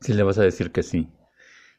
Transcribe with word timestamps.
si 0.00 0.14
le 0.14 0.22
vas 0.22 0.38
a 0.38 0.42
decir 0.42 0.72
que 0.72 0.82
sí. 0.82 1.08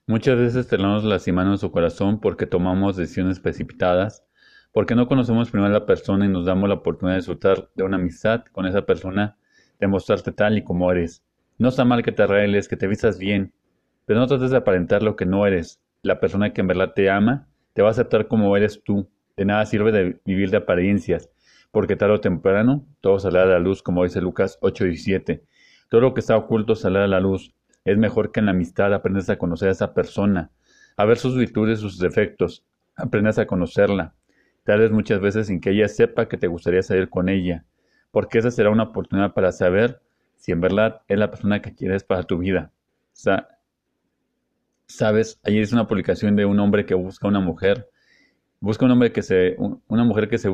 Muchas 0.05 0.37
veces 0.37 0.67
tenemos 0.67 1.03
lastimando 1.03 1.57
su 1.57 1.71
corazón 1.71 2.19
porque 2.19 2.45
tomamos 2.45 2.95
decisiones 2.95 3.39
precipitadas, 3.39 4.25
porque 4.71 4.95
no 4.95 5.07
conocemos 5.07 5.51
primero 5.51 5.69
a 5.75 5.79
la 5.79 5.85
persona 5.85 6.25
y 6.25 6.29
nos 6.29 6.45
damos 6.45 6.69
la 6.69 6.75
oportunidad 6.75 7.15
de 7.15 7.19
disfrutar 7.19 7.69
de 7.75 7.83
una 7.83 7.97
amistad 7.97 8.45
con 8.51 8.65
esa 8.65 8.85
persona, 8.85 9.37
de 9.79 9.87
mostrarte 9.87 10.31
tal 10.31 10.57
y 10.57 10.63
como 10.63 10.91
eres. 10.91 11.23
No 11.57 11.69
está 11.69 11.83
mal 11.83 12.03
que 12.03 12.11
te 12.11 12.23
arregles, 12.23 12.67
que 12.67 12.77
te 12.77 12.87
vistas 12.87 13.17
bien, 13.17 13.53
pero 14.05 14.19
no 14.19 14.27
trates 14.27 14.51
de 14.51 14.57
aparentar 14.57 15.03
lo 15.03 15.15
que 15.15 15.25
no 15.25 15.45
eres. 15.45 15.81
La 16.03 16.19
persona 16.19 16.53
que 16.53 16.61
en 16.61 16.67
verdad 16.67 16.93
te 16.95 17.09
ama 17.09 17.47
te 17.73 17.81
va 17.81 17.89
a 17.89 17.91
aceptar 17.91 18.27
como 18.27 18.55
eres 18.55 18.81
tú. 18.83 19.09
De 19.35 19.43
nada 19.43 19.65
sirve 19.65 19.91
de 19.91 20.21
vivir 20.23 20.51
de 20.51 20.57
apariencias, 20.57 21.29
porque 21.71 21.95
tarde 21.95 22.13
o 22.13 22.21
temprano 22.21 22.85
todo 23.01 23.19
saldrá 23.19 23.43
a 23.43 23.47
la 23.47 23.59
luz, 23.59 23.83
como 23.83 24.03
dice 24.03 24.21
Lucas 24.21 24.57
8:17. 24.61 25.43
Todo 25.89 26.01
lo 26.01 26.13
que 26.13 26.21
está 26.21 26.37
oculto 26.37 26.75
saldrá 26.75 27.03
a 27.03 27.07
la 27.07 27.19
luz. 27.19 27.53
Es 27.87 27.97
mejor 27.97 28.33
que 28.33 28.41
en 28.41 28.47
la 28.47 28.51
amistad 28.51 28.93
aprendas 28.93 29.29
a 29.29 29.37
conocer 29.37 29.69
a 29.69 29.71
esa 29.71 29.93
persona, 29.93 30.51
a 30.97 31.05
ver 31.05 31.17
sus 31.17 31.37
virtudes, 31.37 31.79
sus 31.79 31.97
defectos, 31.97 32.65
aprendas 32.97 33.39
a 33.39 33.47
conocerla, 33.47 34.13
tal 34.65 34.81
vez 34.81 34.91
muchas 34.91 35.21
veces 35.21 35.47
sin 35.47 35.61
que 35.61 35.69
ella 35.69 35.87
sepa 35.87 36.27
que 36.27 36.35
te 36.35 36.47
gustaría 36.47 36.83
salir 36.83 37.09
con 37.09 37.29
ella, 37.29 37.63
porque 38.11 38.39
esa 38.39 38.51
será 38.51 38.71
una 38.71 38.83
oportunidad 38.83 39.33
para 39.33 39.53
saber 39.53 40.01
si 40.35 40.51
en 40.51 40.59
verdad 40.59 40.99
es 41.07 41.17
la 41.17 41.31
persona 41.31 41.61
que 41.61 41.75
quieres 41.75 42.03
para 42.03 42.23
tu 42.23 42.39
vida. 42.39 42.73
Sabes, 44.85 45.39
ayer 45.43 45.61
es 45.61 45.71
una 45.71 45.87
publicación 45.87 46.35
de 46.35 46.43
un 46.43 46.59
hombre 46.59 46.85
que 46.85 46.93
busca 46.93 47.29
una 47.29 47.39
mujer, 47.39 47.89
busca 48.59 48.83
un 48.83 48.91
hombre 48.91 49.13
que 49.13 49.21
se, 49.21 49.55
una 49.87 50.03
mujer 50.03 50.27
que 50.27 50.37
se, 50.37 50.53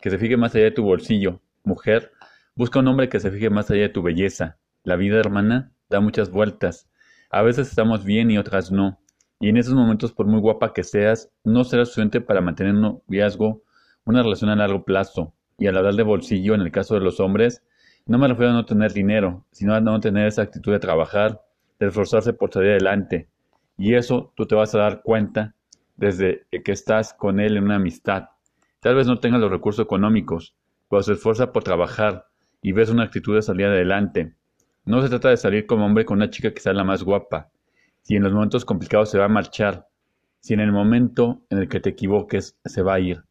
que 0.00 0.08
se 0.08 0.16
fije 0.16 0.38
más 0.38 0.54
allá 0.54 0.64
de 0.64 0.70
tu 0.70 0.82
bolsillo, 0.82 1.42
mujer, 1.62 2.10
busca 2.54 2.78
un 2.78 2.88
hombre 2.88 3.10
que 3.10 3.20
se 3.20 3.30
fije 3.30 3.50
más 3.50 3.70
allá 3.70 3.82
de 3.82 3.88
tu 3.90 4.00
belleza. 4.00 4.56
La 4.82 4.96
vida, 4.96 5.20
hermana, 5.20 5.72
da 5.90 6.00
muchas 6.00 6.30
vueltas. 6.30 6.88
A 7.30 7.42
veces 7.42 7.68
estamos 7.68 8.04
bien 8.04 8.30
y 8.30 8.38
otras 8.38 8.70
no. 8.70 8.98
Y 9.40 9.48
en 9.48 9.56
esos 9.56 9.74
momentos, 9.74 10.12
por 10.12 10.26
muy 10.26 10.40
guapa 10.40 10.72
que 10.72 10.84
seas, 10.84 11.30
no 11.44 11.64
será 11.64 11.84
suficiente 11.84 12.20
para 12.20 12.40
mantener 12.40 12.74
un 12.74 12.80
noviazgo, 12.80 13.62
una 14.04 14.22
relación 14.22 14.50
a 14.50 14.56
largo 14.56 14.84
plazo. 14.84 15.34
Y 15.58 15.66
al 15.66 15.76
hablar 15.76 15.94
de 15.94 16.02
bolsillo, 16.02 16.54
en 16.54 16.60
el 16.62 16.70
caso 16.70 16.94
de 16.94 17.00
los 17.00 17.20
hombres, 17.20 17.62
no 18.06 18.18
me 18.18 18.28
refiero 18.28 18.50
a 18.50 18.54
no 18.54 18.64
tener 18.64 18.92
dinero, 18.92 19.44
sino 19.50 19.74
a 19.74 19.80
no 19.80 20.00
tener 20.00 20.26
esa 20.26 20.42
actitud 20.42 20.72
de 20.72 20.78
trabajar, 20.78 21.42
de 21.78 21.88
esforzarse 21.88 22.32
por 22.32 22.52
salir 22.52 22.70
adelante. 22.70 23.28
Y 23.76 23.94
eso 23.94 24.32
tú 24.36 24.46
te 24.46 24.54
vas 24.54 24.74
a 24.74 24.78
dar 24.78 25.02
cuenta 25.02 25.54
desde 25.96 26.46
que 26.64 26.72
estás 26.72 27.14
con 27.14 27.40
él 27.40 27.56
en 27.56 27.64
una 27.64 27.76
amistad. 27.76 28.28
Tal 28.80 28.94
vez 28.94 29.06
no 29.06 29.20
tengas 29.20 29.40
los 29.40 29.50
recursos 29.50 29.84
económicos, 29.84 30.54
pero 30.88 31.02
se 31.02 31.12
esfuerza 31.12 31.52
por 31.52 31.62
trabajar 31.62 32.26
y 32.62 32.72
ves 32.72 32.90
una 32.90 33.04
actitud 33.04 33.34
de 33.34 33.42
salir 33.42 33.66
adelante. 33.66 34.34
No 34.84 35.02
se 35.02 35.08
trata 35.08 35.28
de 35.28 35.36
salir 35.36 35.66
como 35.66 35.84
hombre 35.84 36.04
con 36.04 36.16
una 36.16 36.30
chica 36.30 36.52
que 36.52 36.60
sea 36.60 36.72
la 36.72 36.84
más 36.84 37.02
guapa. 37.02 37.50
Si 38.02 38.16
en 38.16 38.22
los 38.22 38.32
momentos 38.32 38.64
complicados 38.64 39.10
se 39.10 39.18
va 39.18 39.26
a 39.26 39.28
marchar, 39.28 39.86
si 40.40 40.54
en 40.54 40.60
el 40.60 40.72
momento 40.72 41.42
en 41.50 41.58
el 41.58 41.68
que 41.68 41.80
te 41.80 41.90
equivoques 41.90 42.56
se 42.64 42.82
va 42.82 42.94
a 42.94 43.00
ir. 43.00 43.22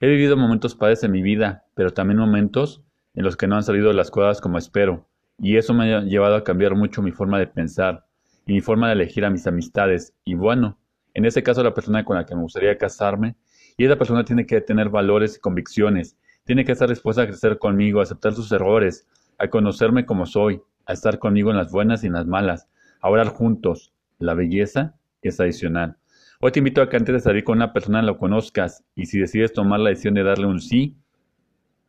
He 0.00 0.06
vivido 0.06 0.36
momentos 0.36 0.74
padres 0.76 1.02
en 1.02 1.10
mi 1.10 1.20
vida, 1.22 1.64
pero 1.74 1.92
también 1.92 2.18
momentos 2.18 2.82
en 3.14 3.24
los 3.24 3.36
que 3.36 3.46
no 3.46 3.56
han 3.56 3.64
salido 3.64 3.92
las 3.92 4.10
cosas 4.10 4.40
como 4.40 4.58
espero, 4.58 5.08
y 5.38 5.56
eso 5.56 5.74
me 5.74 5.92
ha 5.92 6.00
llevado 6.02 6.36
a 6.36 6.44
cambiar 6.44 6.76
mucho 6.76 7.02
mi 7.02 7.10
forma 7.10 7.38
de 7.38 7.48
pensar 7.48 8.06
y 8.46 8.52
mi 8.52 8.60
forma 8.60 8.86
de 8.86 8.94
elegir 8.94 9.24
a 9.24 9.30
mis 9.30 9.46
amistades. 9.46 10.14
Y 10.24 10.34
bueno, 10.34 10.78
en 11.14 11.24
ese 11.24 11.42
caso 11.42 11.62
la 11.62 11.74
persona 11.74 12.04
con 12.04 12.16
la 12.16 12.24
que 12.24 12.34
me 12.34 12.42
gustaría 12.42 12.78
casarme, 12.78 13.36
y 13.76 13.84
esa 13.84 13.96
persona 13.96 14.24
tiene 14.24 14.46
que 14.46 14.60
tener 14.60 14.88
valores 14.88 15.36
y 15.36 15.40
convicciones, 15.40 16.16
tiene 16.44 16.64
que 16.64 16.72
estar 16.72 16.88
dispuesta 16.88 17.22
a 17.22 17.26
crecer 17.26 17.58
conmigo, 17.58 18.00
a 18.00 18.04
aceptar 18.04 18.34
sus 18.34 18.50
errores, 18.52 19.06
a 19.38 19.48
conocerme 19.48 20.06
como 20.06 20.26
soy, 20.26 20.62
a 20.86 20.92
estar 20.92 21.18
conmigo 21.18 21.50
en 21.50 21.56
las 21.56 21.70
buenas 21.70 22.04
y 22.04 22.08
en 22.08 22.14
las 22.14 22.26
malas, 22.26 22.68
a 23.00 23.08
orar 23.08 23.28
juntos. 23.28 23.92
La 24.18 24.34
belleza 24.34 24.94
es 25.22 25.40
adicional. 25.40 25.96
Hoy 26.40 26.52
te 26.52 26.58
invito 26.58 26.82
a 26.82 26.88
que 26.88 26.96
antes 26.96 27.12
de 27.12 27.20
salir 27.20 27.44
con 27.44 27.58
una 27.58 27.72
persona 27.72 28.02
lo 28.02 28.18
conozcas 28.18 28.84
y 28.94 29.06
si 29.06 29.18
decides 29.18 29.52
tomar 29.52 29.80
la 29.80 29.90
decisión 29.90 30.14
de 30.14 30.24
darle 30.24 30.46
un 30.46 30.60
sí, 30.60 30.96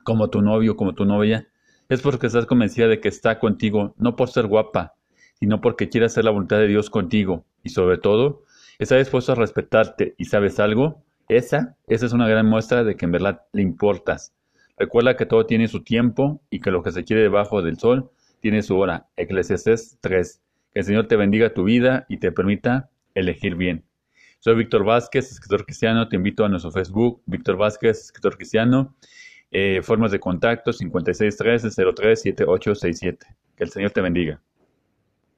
como 0.04 0.30
tu 0.30 0.42
novio, 0.42 0.76
como 0.76 0.94
tu 0.94 1.06
novia, 1.06 1.48
es 1.90 2.02
porque 2.02 2.28
estás 2.28 2.46
convencida 2.46 2.88
de 2.88 3.00
que 3.00 3.10
está 3.10 3.40
contigo, 3.40 3.96
no 3.98 4.16
por 4.16 4.30
ser 4.30 4.48
guapa, 4.48 4.94
sino 5.40 5.60
porque 5.62 5.90
quiere 5.90 6.06
hacer 6.06 6.24
la 6.24 6.32
voluntad 6.32 6.58
de 6.58 6.68
Dios 6.68 6.90
contigo 6.90 7.46
y 7.64 7.70
sobre 7.70 7.98
todo, 7.98 8.44
está 8.80 8.98
dispuesto 8.98 9.32
a 9.32 9.36
respetarte 9.36 10.16
y 10.18 10.26
sabes 10.26 10.60
algo, 10.60 11.04
esa, 11.30 11.78
esa 11.88 12.06
es 12.06 12.14
una 12.14 12.28
gran 12.28 12.48
muestra 12.48 12.84
de 12.84 12.96
que 12.96 13.06
en 13.06 13.12
verdad 13.12 13.42
le 13.54 13.62
importas. 13.62 14.34
Recuerda 14.78 15.16
que 15.16 15.26
todo 15.26 15.46
tiene 15.46 15.68
su 15.68 15.84
tiempo 15.84 16.42
y 16.50 16.60
que 16.60 16.72
lo 16.72 16.84
que 16.84 16.92
se 16.92 17.04
quiere 17.04 17.22
debajo 17.22 17.62
del 17.62 17.78
sol 17.80 18.12
tiene 18.44 18.62
su 18.62 18.78
hora. 18.78 19.08
Eclesiastes 19.16 19.98
3. 20.02 20.42
Que 20.74 20.80
el 20.82 20.86
Señor 20.86 21.08
te 21.08 21.16
bendiga 21.16 21.54
tu 21.54 21.64
vida 21.64 22.06
y 22.10 22.18
te 22.18 22.34
permita 22.34 22.90
elegir 23.16 23.56
bien. 23.56 23.86
Soy 24.40 24.56
Víctor 24.56 24.84
Vázquez, 24.84 25.32
escritor 25.32 25.64
cristiano. 25.64 26.10
Te 26.10 26.18
invito 26.18 26.44
a 26.44 26.50
nuestro 26.50 26.70
Facebook, 26.70 27.22
Víctor 27.26 27.56
Vázquez, 27.56 28.02
escritor 28.02 28.36
cristiano. 28.36 28.98
Eh, 29.50 29.80
formas 29.82 30.12
de 30.12 30.20
contacto 30.20 30.74
5613 30.74 31.72
037867. 31.72 33.26
Que 33.56 33.64
el 33.64 33.70
Señor 33.70 33.92
te 33.92 34.02
bendiga. 34.02 34.42